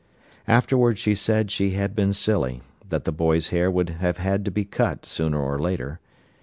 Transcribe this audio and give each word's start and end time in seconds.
Afterwards 0.47 0.97
she 0.97 1.13
said 1.13 1.51
she 1.51 1.73
had 1.73 1.95
been 1.95 2.11
silly, 2.11 2.61
that 2.89 3.03
the 3.05 3.11
boy's 3.11 3.49
hair 3.49 3.69
would 3.69 3.89
have 3.91 4.17
had 4.17 4.43
to 4.45 4.49
be 4.49 4.65
cut, 4.65 5.05
sooner 5.05 5.39
or 5.39 5.59
later. 5.59 5.99